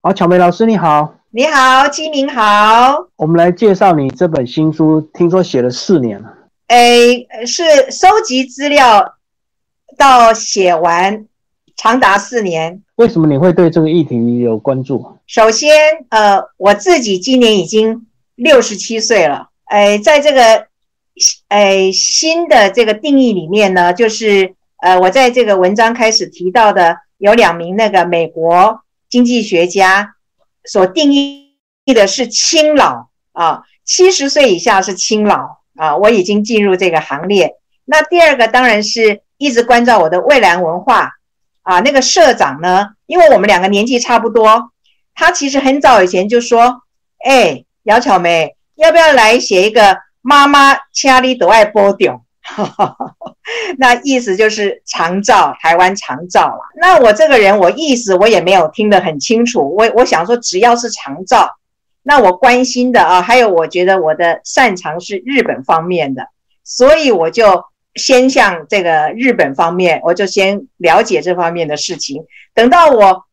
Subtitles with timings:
[0.00, 3.08] 好，巧梅老师你好，你好，金明好。
[3.16, 6.32] 我们来介绍你这本新书，听说写了四年了。
[6.68, 9.16] 诶，是收集资料
[9.96, 11.26] 到写完，
[11.76, 12.80] 长达四年。
[12.94, 15.18] 为什么你会对这个议题有关注？
[15.26, 15.74] 首先，
[16.10, 18.06] 呃，我自己今年已经
[18.36, 19.48] 六十七岁了。
[19.70, 20.68] 诶，在这个
[21.48, 28.80] 诶新的这个定义里面呢，就是呃，我在这个文章开始提到的有两名那个美国。
[29.08, 30.14] 经济学家
[30.64, 31.54] 所定义
[31.94, 37.54] 的是青老啊，七十岁以下是青老啊，我已经进入这个行列。
[37.84, 41.12] 那第二个当然是一直关照我的蔚蓝文化
[41.62, 44.72] 啊，那个社长呢，因为我们两个年纪差不多，
[45.14, 46.82] 他其实很早以前就说
[47.24, 52.22] ：“哎，姚巧梅，要不要来写一个妈妈家里都爱播掉？”
[53.78, 56.60] 那意思就是长照，台湾长照了。
[56.76, 59.74] 那我这个人，我意思我也没有听得很清楚。
[59.76, 61.56] 我我想说，只要是长照，
[62.02, 66.28] 那我关心的啊，还有我觉得我的擅长是日本方面的，
[66.64, 67.64] 所以我就
[67.94, 72.24] 先向这个日本方面，我就先了解这方面的事情。
[72.54, 73.24] 等到我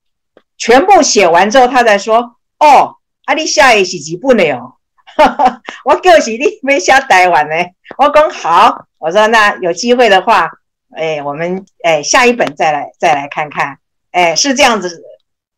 [0.58, 2.96] 全部写完之后，他再说：“哦，
[3.26, 4.44] 阿你下一期几部呢？
[4.54, 4.74] 哦，
[5.86, 7.56] 我就是你没写台湾呢。”
[7.98, 8.86] 我讲好。
[9.06, 10.50] 我说那有机会的话，
[10.96, 13.78] 哎，我们哎下一本再来再来看看，
[14.10, 15.04] 哎是这样子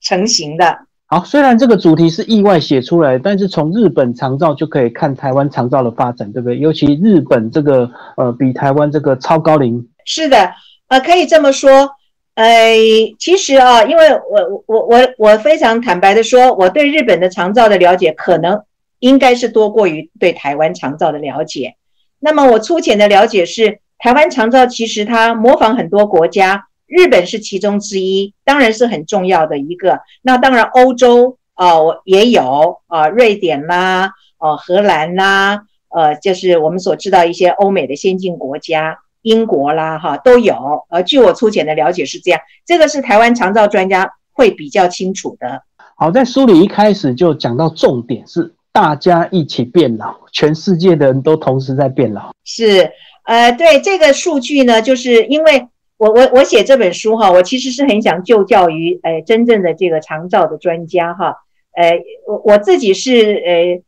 [0.02, 0.80] 成型的。
[1.06, 6.60] 好，虽然这个主题是意外写出来，但是从日本长照就可以看台湾长照的发展，对不对？
[6.60, 9.88] 尤其日本这个呃比台湾这个超高龄。
[10.04, 10.52] 是的，
[10.90, 11.90] 呃可以这么说，
[12.36, 12.76] 呃
[13.18, 18.62] 其实啊，因为我我我我非常坦白的说，我对日本的长照的了解可能
[19.00, 21.77] 应该是多过于对台湾长照的了解。
[22.20, 30.00] 那么我粗浅的了解是，台湾长照其实它模仿很多国家，日本是其中之一，当然是很重要的一个。
[30.22, 40.56] 那当然欧洲啊，我也有啊，瑞典啦，呃，荷兰啦，呃，就是我们所知道一些欧美的先进国家，英国啦，哈，都有。
[40.90, 45.64] 呃，据我粗浅的了解是这样，这个是台湾长照专家会比较清楚的。
[45.96, 48.54] 好，在书里一开始就讲到重点是。
[48.78, 52.32] 大家一起变老，全世界的人都同时在变老。
[52.44, 52.92] 是，
[53.26, 55.68] 呃，对这个数据呢，就是因为
[55.98, 61.38] 我我我写这本书哈，我其实是很想就教于呃真正的这个长照的专家哈，
[61.76, 63.82] 呃，我我自己是呃，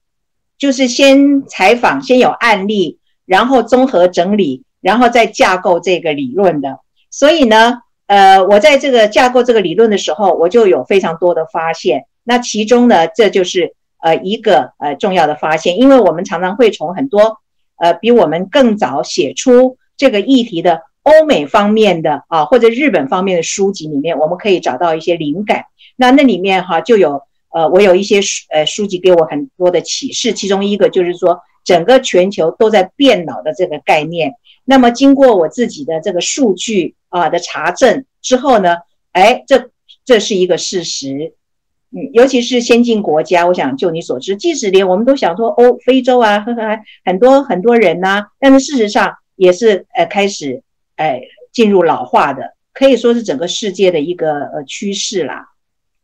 [0.58, 6.80] 就是先采访，先有案例，然后综合整理，然后再架构这个理论的。
[7.12, 12.06] 所以呢，呃，我在这个架构这个理论的时候，我就有非常多的发现。
[12.24, 13.76] 那其中呢，这就是。
[14.02, 17.38] 呃，一个呃重要的发现，因为我们常常会从很多
[17.78, 25.66] 呃比我们更早写出这个议题的欧美方面的啊，或者日本方面的书籍里面，我们可以找到一些灵感。
[25.96, 27.22] 那那里面哈就有
[27.52, 34.36] 呃，我有一些书呃书籍给我很多的启示，其中一个就是说整个全球都在变老的这个概念。
[34.66, 38.78] 那么经过我自己的这个数据啊的查证之后呢，
[39.12, 39.72] 哎，这
[40.06, 41.34] 这是一个事实。
[41.92, 50.62] 嗯，尤其是先进国家，我想就你所知，即使连我们都想说欧非洲啊，呵呵，很多很多人呐，但是事实上也是呃开始
[50.98, 51.20] 哎
[51.52, 55.48] 进入老化的，可以说是整个世界的一个呃趋势啦。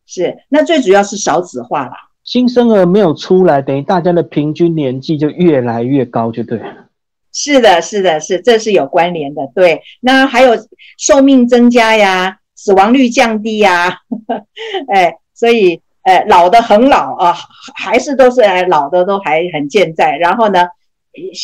[0.07, 6.87] 是，那最主要是少子化啦，新生儿没有出来，等于大家的平均年纪就越来越高，就对了。
[7.31, 9.43] 是的，是的，是，这是有关联的。
[9.53, 10.53] 对，那还有
[10.97, 13.99] 寿命增加呀，死亡率降低呀，
[14.91, 15.17] 哎。
[15.35, 17.35] 所以，呃，老的很老啊，
[17.75, 20.17] 还是都是老的都还很健在。
[20.17, 20.67] 然后呢，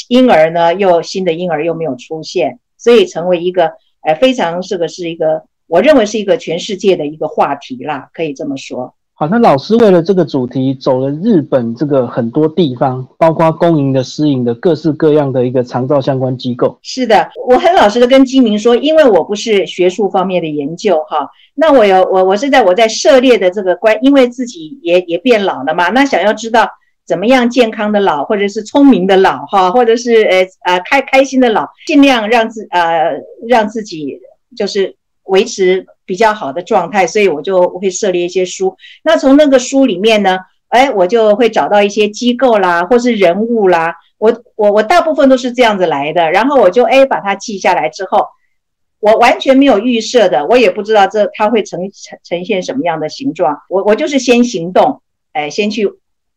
[0.08, 8.96] 婴儿呢又新的婴儿又没有出现，所以成为一个，呃，非常这个是一个，我认为是一个全世界的一个话题啦，可以这么说。
[9.22, 16.76] 好，那老师为了这个主题走了日本这个很多地方，包括公营的、私营的，各式各样的一个长照相关机构。
[16.82, 26.68] 是的，我很老实的跟金明说，因为我不是学术方面的研究哈，那我有我我是在我在涉猎的这个关，因为自己也也变老了嘛，那想要知道
[27.06, 33.12] 怎么样健康的老，或者是聪明的老哈，或者是呃呃开开心的老，尽量让自呃
[33.48, 34.20] 让自己
[34.58, 35.86] 就是维持。
[36.12, 38.76] 比较好的状态，所以我就会设立一些书。
[39.02, 43.96] 那从那个书里面呢，哎，我就会找到一些机构啦，或是人物啦。
[44.18, 46.30] 我我我大部分都是这样子来的。
[46.32, 48.28] 然后我就哎把它记下来之后，
[49.00, 53.58] 我完全没有预设的，我也不知道这它会呈呈呈现什么样的形状。
[53.70, 55.90] 我我就是先行动，哎，先去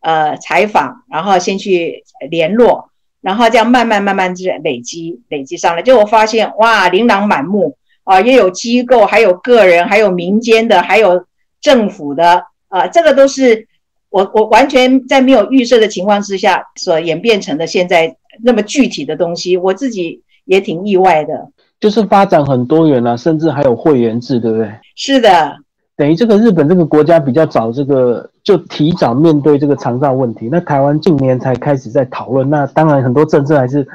[0.03, 2.91] 呃采访，然后先去联络，
[3.21, 5.82] 然后这样慢慢慢慢就累积累积上来。
[5.82, 7.76] 就我发现哇，琳琅满目。
[8.05, 11.25] 啊，也有机构，还有个人，还有民间的，还有
[11.61, 13.67] 政府的，啊，这个都是
[14.11, 21.49] 我我完全在没有预设的情况之下所演变成的现在那么具体的东西，我自己也挺意外的。
[21.81, 24.71] 就是发展很多元啊，甚至还有会员制，对不对？
[24.95, 25.57] 是的，
[25.97, 30.49] 等于这个日本这个国家比较早，这个就提早面对这个长照问题。
[30.50, 33.87] 那台湾近年才开始在讨论，那当然很多政策还是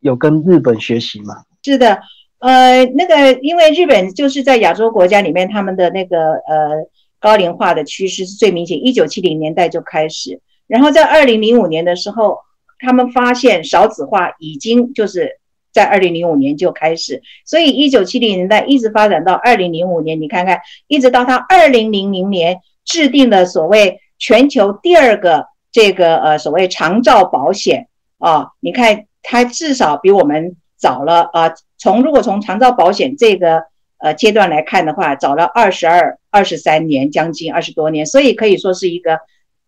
[0.00, 1.34] 有跟日本学习嘛。
[1.62, 1.98] 是的，
[2.38, 6.86] 呃，那个因为日本就是在亚洲国家里面，他们的那个呃
[7.18, 12.38] 高龄化的趋势是最明显，一九七零年代就开始，然后在二零零五年的时候，
[12.78, 15.38] 他们发现少子化已经就是。
[15.72, 31.52] 在二零零五年就开始，所以一九七零年代一直发展到二零零五年，你看看，一直到他二零零零年制定的所谓全球第二个这个呃所谓长照保险啊，你看它至少比我们早了啊。
[31.78, 33.64] 从如果从长照保险这个
[33.98, 39.18] 呃阶段来看的话，找了二十二、二十三年，将近二十多年，所以可以说是一个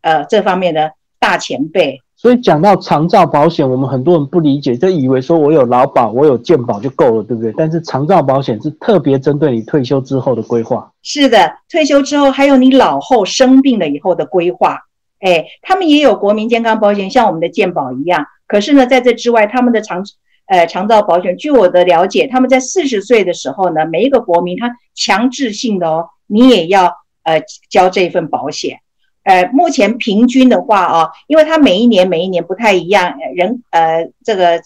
[0.02, 2.00] 呃这方面的大前辈。
[2.16, 7.54] 所以讲到长照保险，我们很多人不理解，就以为说我有劳保，我有健保就够了，对不对？
[7.56, 10.90] 但是长照保险是特别针对你退休之后的规划。
[11.02, 14.80] 是的，退休之后还有你老后生病了以后的规划。
[15.20, 18.26] 哎，他们也有国民健康保险，像我们的健保一样。
[18.48, 20.04] 可是呢，在这之外，他们的长
[20.48, 26.92] 呃长照保险，据我的了解，他们在四十岁的时候呢，每一个国民他强制性的哦，你也要
[27.22, 28.80] 呃交这份保险。
[29.24, 34.62] 呃，目前平均的话啊，因为它每一年每一年不太一样，人呃这个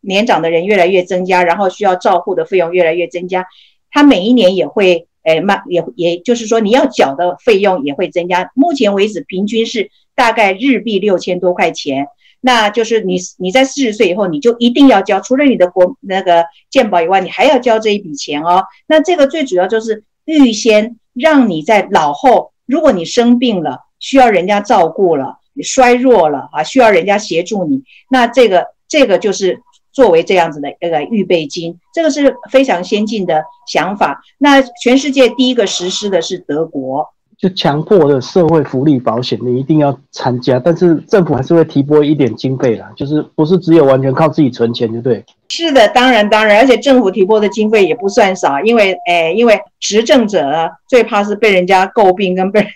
[0.00, 3.44] 年长的人越来越增加，然后需要照护的费用越来越增加，
[3.90, 8.52] 他每一年也会诶慢也也就是说你要缴的费用也会增加。
[8.54, 12.06] 目前为止平均是大概日币六千多块钱，
[12.40, 18.64] 那就是你你在四十岁以后你就一定要交，除了你的国那个健保以外，你还要交这一笔钱哦。
[18.86, 23.80] 那这个最主要就是预先让你在老后，如果你生病了。
[23.98, 29.58] 需要人家照顾了，你衰弱了啊，需要人家协助你，那这个这个就是
[29.90, 34.22] 作为这样子的那个预备金，这个是非常先进的想法。
[34.36, 37.08] 那全世界第一个实施的是德国。
[37.38, 45.22] 就强迫的社会福利保险，你一定要参加，但是政府还是会提拨一点经费啦，就是不是只有完全靠自己存钱，就对。
[45.50, 52.66] 是的，当然当然，而且政府提拨的经费也不算少，因为诶，因为执政者最怕是被人家诟病跟被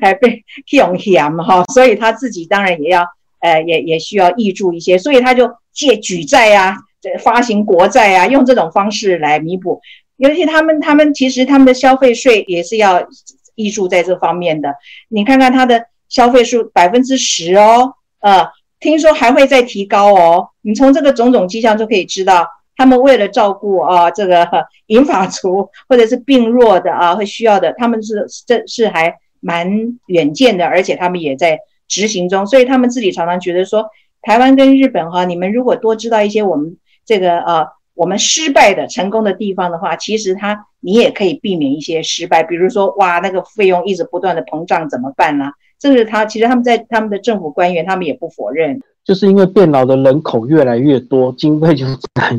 [0.00, 3.06] 哎被用嫌嘛哈，所以他自己当然也要
[3.40, 6.74] 呃也也需要挹注一些，所以他就借举债啊，
[7.22, 9.78] 发行国债啊，用这种方式来弥补。
[10.16, 13.06] 尤其他们他们其实他们的消费税也是要。
[13.56, 14.72] 艺术在这方面的，
[15.08, 18.46] 你看看它的消费数百分之十哦，呃，
[18.78, 20.50] 听说还会再提高哦。
[20.62, 24.48] 你从这个种种迹象就可以知道，他们为了照顾啊这个
[24.86, 31.58] 银发族或者是病弱的啊会需要的，他们是这是还蛮远见的，而且他们也在
[31.88, 32.46] 执行中。
[32.46, 33.86] 所以他们自己常常觉得说，
[34.22, 37.66] 台湾跟日本哈，你们如果多知道一些我们这个呃
[37.96, 40.66] 我们失败的成功的地方的话，其实他。
[40.80, 45.46] 你也可以避免一些失败，比如说，哇，那个费用一直不断的膨胀怎么办呢？
[45.80, 51.84] 这是他其实他们在他们的政府官员，他们也不否认，就是因为变老的人口越来越多，经费就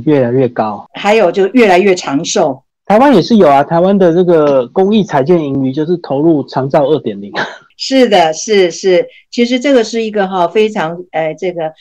[0.05, 2.63] 越来越高，还有就越来越长寿。
[2.85, 7.29] 台湾也是有啊，台湾的这个公益彩建盈余就是投入长照二点零。
[7.75, 11.73] 是的，是是，其实这个是一个哈非常呃这个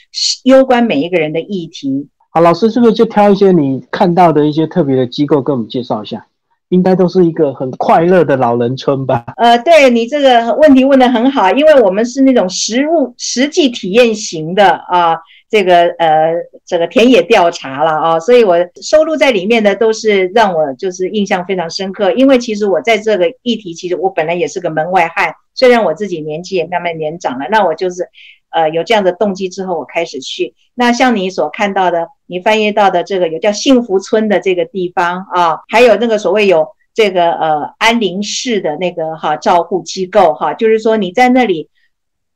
[0.43, 2.09] 攸关每一个人的议题。
[2.39, 6.25] 老师是不是就挑一些你看到的一些特别的机构跟我们介绍一下？
[6.69, 9.23] 应该都是一个很快乐的老人村吧？
[9.37, 15.17] 呃，对你这个问题问得很好，因为我们是那种实物、实际体验型的啊，
[15.49, 16.33] 这个呃，
[16.65, 22.11] 这个田野调查了啊，所以我收录在里面的都是让我就是印象非常深刻。
[22.11, 28.09] 因为其实我在这个议题，其实我本来也是个门外汉，虽然我自己年纪也慢慢年长了，那我就是。
[28.49, 30.53] 呃，有这样的动机之后，我开始去。
[30.73, 41.69] 那像你所看到的，你翻译到的这个有叫幸福村的这个地方啊，还有那个所谓有这个呃安宁室的那个哈照护机构哈，就是说你在那里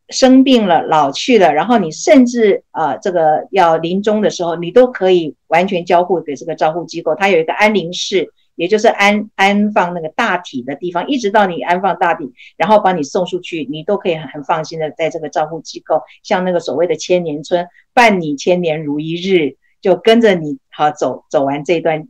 [0.09, 8.31] 生病了、老去了，然后你甚至啊这个要临终的时候，你都可以完全交付给这个照护机构，它有一个安宁室。
[8.61, 22.07] 也就是安安放那个大体的地方，一直到你安放大体，然后把你送出去，你都可以很很放心的在这个照护机构，像那个所谓的千年村，伴你千年如一日，就跟着你好走走完这段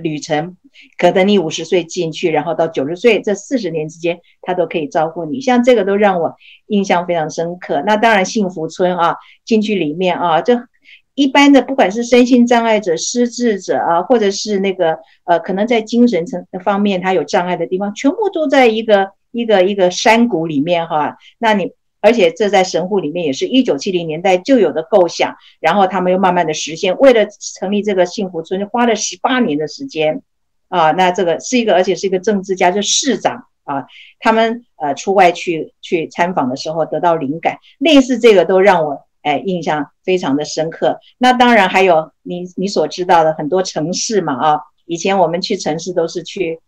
[0.00, 0.56] 旅程，
[0.98, 6.36] 可等你五十岁进去，然后到九十岁这四十年之间，他都可以照顾你，像这个都让我
[6.68, 7.82] 印象非常深刻。
[7.84, 10.68] 那当然幸福村啊，进去里面啊，这。
[11.14, 27.26] 一般的，不管是身心障碍者、失智者啊，或者是那个呃，可能在精神层方面他有障碍的地方，全部都在一个一个一个山谷里面哈，那你而且这在神户里面也是一九七零年代就有的构想，然后他们又慢慢的实现，为了
[27.58, 30.22] 成立这个幸福村，花了十八年的时间
[30.68, 33.84] 啊，那这个是一个而且是一个政治家，就市长啊，
[34.18, 39.04] 他们呃出外去去参访的时候得到灵感，类似这个都让我。
[39.22, 40.98] 哎，印象非常的深刻。
[41.18, 46.60] 那当然还有你你所知道的很多城市嘛啊，以前我们去城市都是去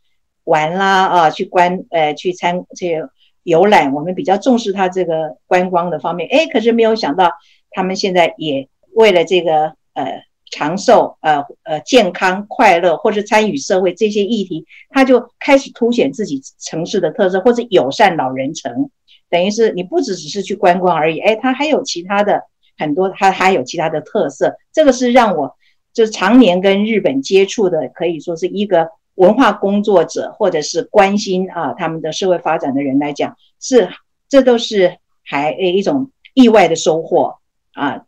[0.44, 3.10] 玩啦啊，去观呃去参这个
[3.42, 6.28] 游览，我们比较重视它这个观光的方面。
[6.30, 7.30] 哎，可是没有想到
[7.70, 18.90] 他们现在也为了这个呃长寿呃呃健康快乐或者参与社会这些议题，他就开始凸显自己城市的特色，或者友善老人城。
[19.34, 22.40] 等于是你不只只是去观光而已，哎，它还有其他的
[22.78, 24.54] 很多，它还有其他的特色。
[24.72, 25.56] 这个是让我
[25.92, 33.88] 就常年跟日本接触的，可以说是一个文化工作者或者是关心啊他们的社会发展的人来讲，是
[34.28, 37.34] 这都是还一种意外的收获
[37.72, 38.04] 啊。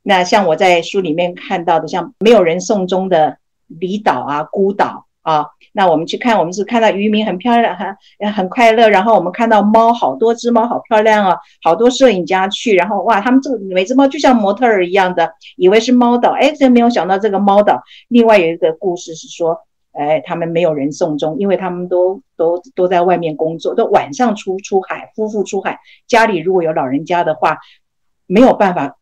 [0.00, 5.46] 那像我在书里面看到的，像没有人送终的离岛啊、孤岛啊。
[5.72, 8.88] 那我们去看，我们是看到渔民很漂亮，很很快乐。
[8.88, 11.36] 然后我们看到猫，好多只猫，好漂亮啊！
[11.62, 17.80] 好多摄影家去，然后哇，他们这个每只猫就像模特儿一样的，以为是猫岛，哎，真没有想到这个猫岛。
[18.08, 19.56] 另外有一个故事是说，
[19.92, 27.58] 哎，他们没有人送终，因为他们都都都在外面工作，都晚上出出海，夫妇出海，家里如果有老人家的话，
[28.26, 28.96] 没有办法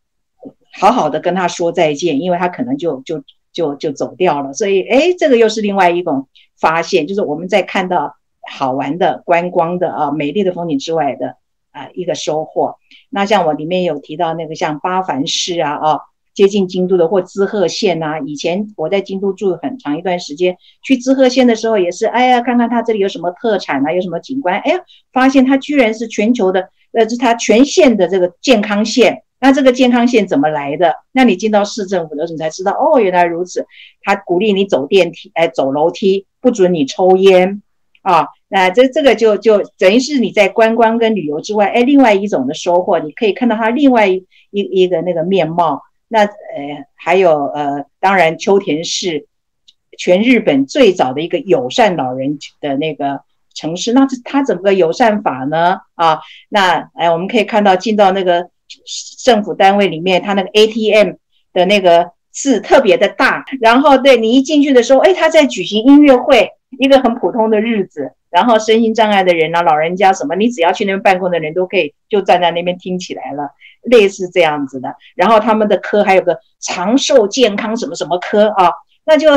[0.79, 3.23] 好好的跟他说再见，因为他可能就就
[3.57, 4.53] 就就走掉了。
[4.53, 6.29] 所以，哎，这个又是另外一种。
[6.59, 8.17] 发现就是我们在看到
[8.51, 11.37] 好玩的观光的啊美丽的风景之外的
[11.71, 12.77] 啊一个收获。
[13.11, 16.01] 那像我里面有提到那个像八幡市啊啊
[16.33, 24.81] 接近京都的或滋贺县呐，以前我在京都住很长一段时间，去滋贺县的时候也是，哎呀看看它这里有什么特产啊，有什么景观，哎呀
[25.13, 29.25] 发现它居然是全球的，呃是它全县的这个健康县。
[29.39, 30.95] 那这个健康线怎么来的？
[31.13, 33.67] 那你进到市政府的时候，才知道哦，原来如此。
[34.03, 37.63] 他鼓励你走电梯，哎，走楼梯，不准你抽烟
[38.01, 38.29] 啊。
[38.49, 45.83] 那这这个就就等于是你在观光跟旅游之外，哎，另外一种的收获，你可以看到它另外一一个那个面貌。
[46.09, 46.31] 那呃，
[46.95, 49.27] 还有呃，当然秋田市
[49.99, 53.21] 全日本最早的一个友善老人的那个
[53.55, 58.49] 城市，那它整个友善法呢啊，那哎，我们可以看到进到那个。
[59.25, 61.15] 政府单位里面，他那个 ATM
[61.53, 73.51] 的那个字特别的大，然后对你一进去的时候，哎，他在举行音乐会，一个很普通的日子，然后身心障碍的人啊、老人家什么，你只要去那边办公的人都可以就站在那边听起来了，
[73.83, 74.95] 类似这样子的。
[75.15, 78.71] 然后他们的科还有个长寿健康什么什么科啊，
[79.07, 79.29] 那就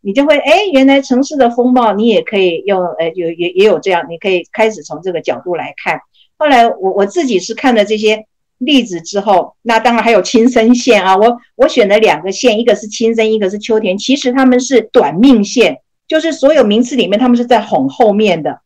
[0.00, 6.00] 你就会哎，原来城市的风貌你也可以用，呃，有也也有这样，你可以开始从这个角度来看。
[6.36, 8.26] 后来我我自己是看了这些。
[8.58, 11.16] 例子之后，那当然还有青森县啊。
[11.16, 13.96] 我我选了两个县，一个是青森，一个是秋田。
[13.96, 18.60] 其实他们是短命县，就是所有名次里面他们是在哄后面的。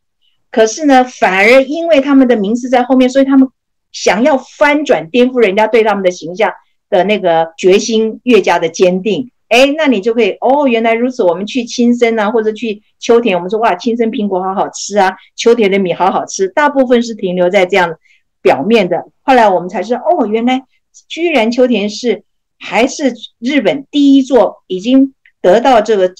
[0.51, 3.47] 可是呢，反而因为他们的名次在后面，所以他们
[3.91, 6.51] 想要翻转、颠覆人家对他们的形象
[6.89, 9.29] 的那个决心越加的坚定。
[9.49, 11.21] 哎，那你就可以哦，原来如此。
[11.21, 16.47] 我们去青森啊，或者去秋田，我们说哇，青森苹果好好吃啊，秋田的米好好吃。
[16.47, 17.95] 大部分是停留在这样。
[18.43, 20.61] 表面的，后来我们才知道，哦，原来
[21.07, 22.23] 居然秋田市
[22.59, 26.13] 还是日本第一座已经得到这个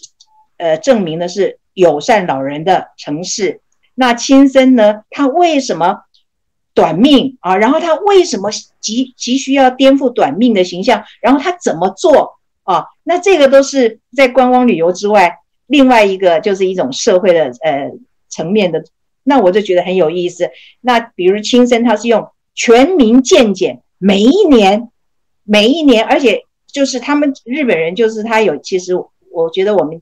[0.58, 3.60] 呃证明的是友善老人的城市。
[3.94, 6.00] 那亲生呢，他为什么
[6.74, 7.58] 短命啊？
[7.58, 8.50] 然后他为什么
[8.80, 11.04] 急急需要颠覆短命的形象？
[11.22, 12.86] 然后他怎么做啊？
[13.04, 17.92] 那这个都是在观光旅游之外，另外一个就是一种社会的呃
[18.30, 18.84] 层面的。
[19.24, 20.50] 那我就觉得很有意思。
[20.82, 24.90] 那比如轻生，他是用全民健检，每一年，
[25.44, 28.94] 每一年，而且就是他们日本人，就是他有，其实
[29.32, 30.00] 我觉得我们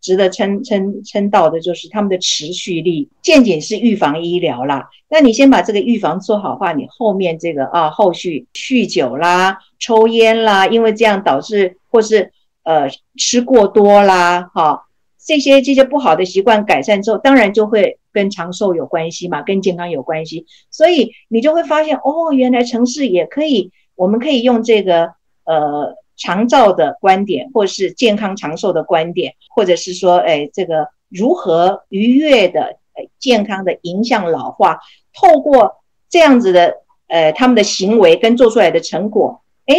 [0.00, 3.08] 值得称称称道的，就是他们的持续力。
[3.22, 12.30] 健检是预防医疗啦，那你先把这个预防做好话，你后面这个啊，后续酗酒啦、抽烟啦，因为这样导致或是
[12.64, 14.82] 呃吃过多啦，哈，
[15.24, 17.98] 这些这些不好的习惯改善之后，当然就会。
[18.14, 32.78] 跟长寿有关系嘛，跟健康有关系，所以你就会发现哦，原来城市也可以，我们可以用这个呃长照的观点，或是健康长寿的观点，或者是说，哎，这个如何愉悦的、
[33.18, 34.78] 健康的影响老化，
[35.12, 36.76] 透过这样子的
[37.08, 39.74] 呃他们的行为跟做出来的成果，哎，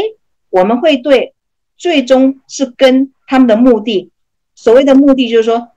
[0.49, 1.33] 我们会对
[1.77, 4.11] 最终是跟他们的目的，
[4.65, 5.69] 所谓的目的就是说。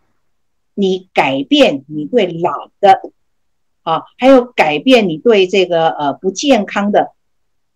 [0.81, 3.01] 你改变你对老的
[3.83, 7.11] 啊，还有改变你对这个呃不健康的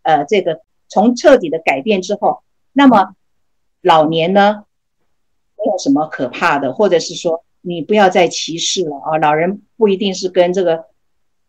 [0.02, 3.16] 呃这个从彻底的改变之后，那么
[3.80, 4.66] 老年呢
[5.58, 10.84] 没有什么可怕的，或者是说你不要再歧视了啊，老人不一定是跟这个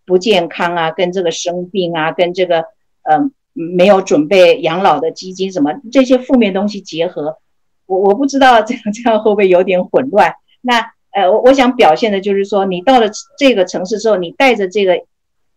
[0.07, 2.65] 不健康啊，跟这个生病啊，跟这个
[3.03, 7.37] 嗯没有准备养老的基金什么这些负面东西结合，
[7.85, 10.33] 我我不知道这样这样会不会有点混乱？
[10.61, 10.91] 那。
[11.15, 13.05] 呃，我我想表现的就是说，你到了
[13.37, 14.99] 这个城市之后，你带着这个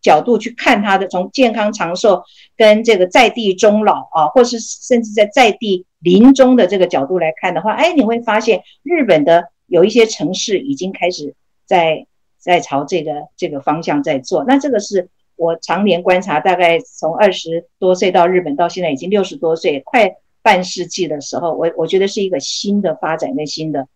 [0.02, 2.23] 角度去看他的，从健康长寿
[2.59, 12.06] 跟这个在地终老啊，或是甚至在在地临终的这个角度来看的话，哎，你会发现日本的有一些城市已经开始在
[12.38, 14.45] 在朝这个这个方向在做。
[14.47, 23.88] 那这个是我常年观察，大概从二十多岁到日本到现在已经六十多岁，快半世纪的时候，我我觉得是一个新的发展跟新的。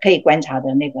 [0.00, 1.00] 可以观察的那个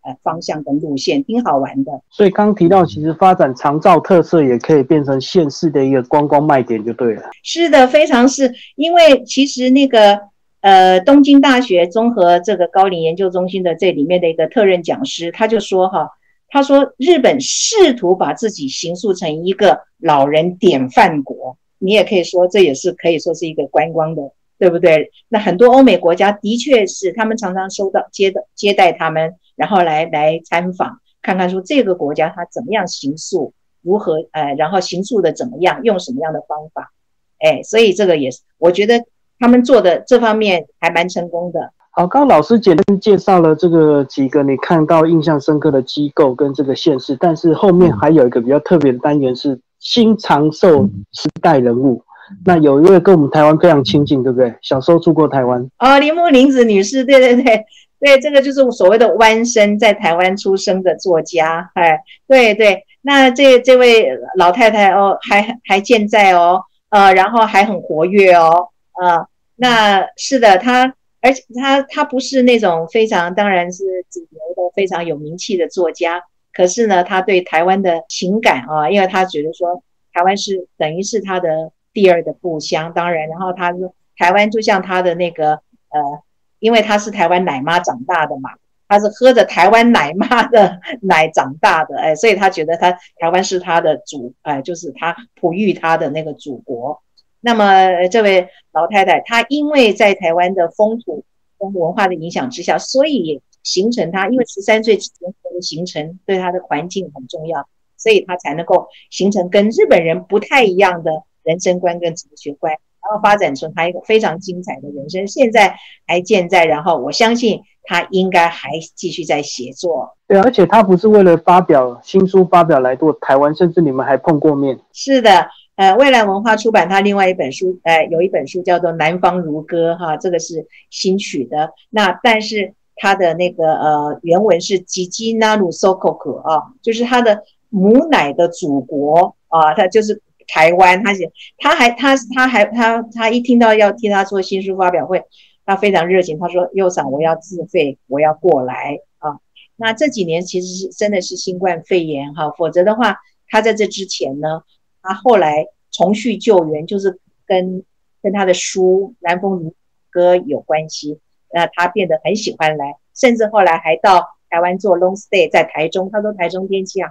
[0.00, 1.92] 呃方向跟路线，挺好玩的。
[2.08, 7.24] 所以刚提到，其实发展长照特色也可以变成县市的一个观光卖点，就对了。
[7.42, 8.50] 是的，非常是。
[8.74, 10.18] 因为其实那个
[10.62, 16.08] 呃东京大学综合这个高龄研究中心的这里面的一个特任讲师，他就说哈，
[16.48, 24.22] 他说日本试图把自己形塑成一个老人典范国，你也可以说这也是可以说是一个观光的。
[24.60, 25.12] 对不对？
[25.28, 36.90] 那很多欧美国家的确是，他们常常收到接的接待他们，然后来来参访，看看说这个国家它怎么样行塑，如何呃，然后行塑的怎么样，用什么样的方法，
[37.38, 39.00] 哎，所以这个也是，我觉得
[39.38, 41.72] 他们做的这方面还蛮成功的。
[41.92, 52.02] 好，刚刚老师简单介绍了这个几个你看到印象深刻的机构跟这个县市，但是后面还有一个比较特别的单元是新长寿时代人物。
[52.44, 54.54] 那有一位跟我们台湾非常亲近，对不对？
[54.60, 57.64] 小时候住过台湾哦，铃木玲子女士，对对对
[58.00, 68.68] 对，这个就是所谓的弯生，在台湾出生的作家，哎，对对，那这这位老太太哦，还还健在哦，呃，然后还很活跃哦，
[69.02, 69.26] 呃，
[69.56, 79.82] 那是的，她，而且她她不是那种非常，当然是主流的非常有名气的作家，可是呢，他对台湾的情感啊，因为他觉得说
[80.12, 81.72] 台湾是等于是他的。
[81.90, 85.54] 第二的故乡，当然，然后他说台湾就像他的那个
[85.88, 86.22] 呃，
[86.60, 88.50] 因为他是台湾奶妈长大的嘛，
[88.86, 97.02] 他是喝着台湾奶妈的奶长大的，哎，所以他觉得他台湾是他的祖，哎，就是他哺育他的那个祖国。
[97.40, 101.24] 那么这位老太太，她因为在台湾的风土
[101.58, 111.10] 跟文化的影响之下，所以形成她，因为十三岁之前的形成对他的环境很重要，所以他才能够形成跟日本人不太一样的。
[111.44, 115.74] 人生观跟哲学观，然后发展出他一个非常精彩的人生，现在
[116.06, 116.66] 还健在。
[116.66, 120.14] 然后我相信他应该还继续在写作。
[120.26, 124.78] 对，而且他不是为了发表新书发表来做台湾，甚至你们还碰过面。
[124.92, 131.70] 是的，呃，未来文化出版他另外一本书，呃，有一本书叫做《南方如歌》哈，这个是新取的。
[131.88, 140.20] 那但是他的那个呃原文是吉吉纳鲁索可可啊，就是他的母奶的祖国啊，他就是。
[140.50, 145.22] 台湾，他写，他还，他，他还，他，他一听到要替他做新书发表会，
[145.66, 146.38] 他非常热情。
[146.38, 149.36] 他说：“右嗓，我要自费，我要过来啊。”
[149.76, 154.62] 那这几年其实是真的是新冠肺炎哈，否则的话，他在这之前呢，
[155.02, 157.84] 他后来重续救援，就是跟
[158.22, 159.74] 跟他的书《南风如
[160.08, 161.20] 歌》有关系。
[161.52, 167.10] 那他变得很喜欢来，甚至后来还到台湾做 long stay，在台中，他说台中天气好。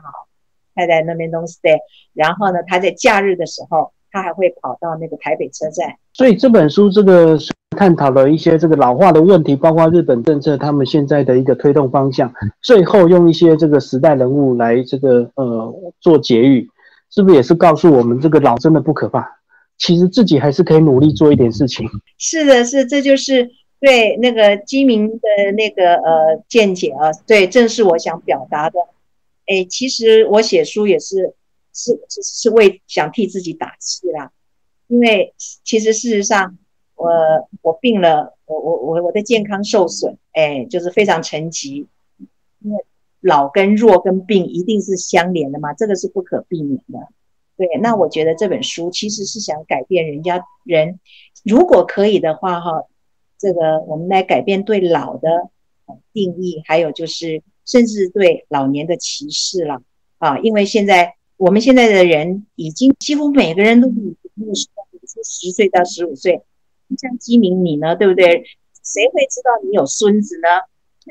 [0.80, 1.76] 他在那边 long stay，
[2.14, 5.96] 然后呢，他在假日的时候，他还会跑到那个台北车站。
[6.14, 7.36] 所以这本书这个
[7.76, 12.32] 探讨了一些这个老化的问题，包括日本政策他们现在的一个推动方向。
[12.62, 16.70] 最后用一些这个时代人物来这个呃做结语，
[17.10, 19.28] 是不是也是告诉我们这个老真的不可怕？
[19.80, 21.90] 其实自己还是可以努力做一点事情。
[22.20, 28.80] 是的，是，这就是对那个基民的那个呃见解啊，对，正是我想表达的。
[29.46, 31.36] 哎，其实我写书也是
[31.74, 34.32] 是是是为想替自己打气啦，
[34.88, 36.58] 因为其实事实上
[36.96, 37.08] 我
[37.62, 41.88] 我病了，我我我我的健康受损，哎，就是非常沉疾，
[42.60, 42.86] 因为
[43.22, 47.08] 老跟弱跟病一定是相连的嘛，这个是不可避免的。
[47.56, 51.00] 对，那我觉得这本书其实是想改变人家人，
[51.44, 52.84] 如果可以的话哈，
[53.38, 55.50] 这个我们来改变对老的
[56.14, 57.42] 定义，还有就是。
[57.70, 59.82] 甚至对老年的歧视了
[60.20, 60.40] 啊！
[60.40, 66.42] 因为现在我们现在的人已经几乎每个人都比那个时候，比如说十岁到十五岁，
[66.98, 68.46] 像基民你呢，对不对？
[68.82, 70.48] 谁会知道你有孙子呢？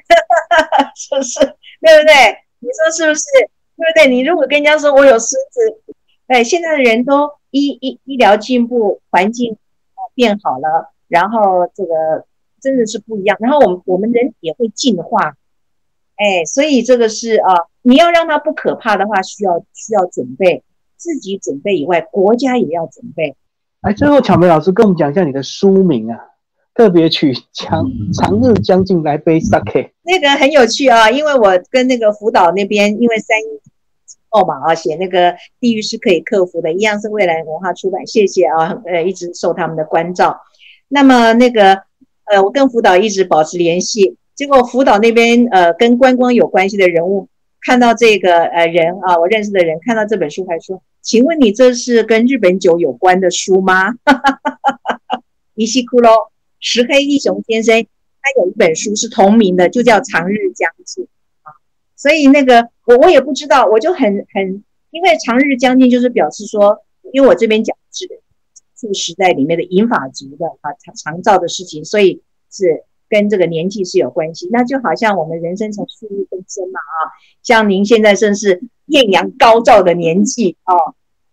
[0.09, 0.17] 哈
[0.49, 1.41] 哈哈是不是？
[1.83, 2.15] 对不对？
[2.61, 3.25] 你说是不是？
[3.77, 4.09] 对不对？
[4.09, 5.61] 你如果跟人家说我有孙子，
[6.29, 9.59] 哎，现在的人都医医医疗进步，环境
[10.15, 12.25] 变好了，然后这个
[12.61, 13.37] 真的是不一样。
[13.41, 15.37] 然后我们我们人也会进化，
[16.17, 20.63] 哎，所以这个是啊，你要让它不可怕的话，需要需要准备，
[20.97, 23.37] 自己准备以外，国家也要准备。
[23.83, 26.19] 哎，最后巧梅老师跟我们讲一下你的书名啊。
[26.75, 33.45] 特别曲长长日将近来杯 sake，那个很有趣啊，因为我跟那个福岛那边，因为三一
[34.29, 40.39] 哦嘛啊，写那个地狱是可以克服的，一样是未来文化出版，谢谢啊，呃，一直受他们的关照。
[40.89, 41.83] 那么那个
[42.25, 47.29] 呃，我跟福岛一直保持联系，结果福岛那边呃跟观光有关系的人物
[47.61, 53.95] 看到这个呃人啊，我认识的人看到这本书还说，请问你这是跟日本酒有关的书吗？
[55.55, 56.33] 伊西库罗。
[56.59, 57.87] 石黑一雄先生，
[58.23, 61.05] 他有一本书是同名的，就叫《长日将近》
[61.43, 61.53] 啊。
[61.95, 66.79] 所以那个我我也不知道，我就很很，因为长日将近就是表示说，
[67.13, 68.07] 因为我这边讲是
[68.77, 74.49] 这个时代里面的银法族的啊常常照的事情，所以是跟这个年纪是有关系。
[74.53, 76.99] 那就好像我们人生从岁月更深嘛啊，
[77.43, 80.75] 像您现在正是艳阳高照的年纪啊，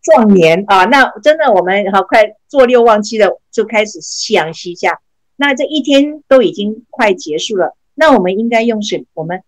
[0.01, 5.01] 壮年啊，那真的我们好快做六忘七的就开始夕阳西下。
[5.35, 9.05] 那这一天都已经快结束了，那我们应该用什？
[9.13, 9.43] 我们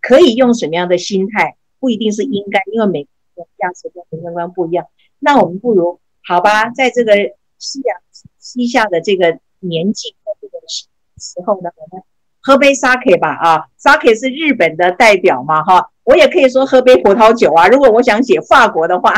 [0.00, 1.56] 可以用什么样的心态？
[1.80, 4.86] 不一定是应该，因为每个人价值观、人生观不一样。
[5.18, 7.12] 那我们不如好吧，在这个
[7.58, 7.96] 夕阳
[8.38, 10.86] 西下的这个年纪的这个时
[11.18, 12.02] 时候呢，我们
[12.40, 17.68] 喝杯 sake 吧啊，sake 是日本的代表嘛哈，我也可以说喝杯葡萄酒啊。
[17.68, 19.12] 如果我想写法国的话，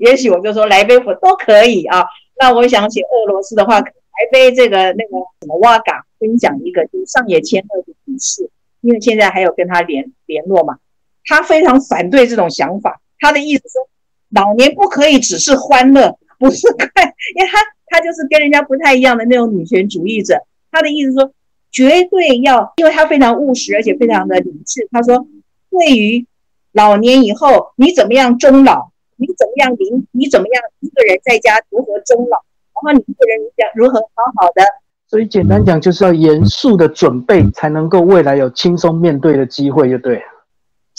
[0.00, 2.04] 也许我就说来杯葡都可以啊。
[2.38, 3.82] 那我想写俄罗斯的话。
[4.10, 8.50] 来杯这个那个什么哇嘎分享一个，就是上野千鹤的故事，
[8.82, 10.76] 因为现在还有跟他联联络嘛。
[11.24, 13.88] 他非常反对这种想法，他的意思说，
[14.30, 16.86] 老年不可以只是欢乐，不是快，
[17.36, 20.36] 因为他他就是跟人家不太一样的那种女权主义者。
[20.70, 21.32] 他的意思说，
[21.72, 24.88] 绝对要，因为他非常务实，而且非常的理智。
[24.90, 25.26] 他说，
[25.70, 26.26] 对于
[26.72, 32.38] 老年以后你怎么样终老，你怎么样临，你怎么样一个人在家如何终老。
[32.82, 34.62] 然后你一个人讲如何好好的，
[35.06, 40.22] 所以简单讲就是要严肃的准备，才能够未来有轻松面对的机会，就对。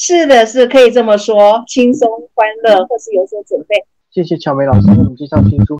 [0.04, 3.76] 是的，是可以这么说，轻松欢乐或是有所准备。
[4.10, 5.80] 谢谢乔梅老师为我们介绍新书。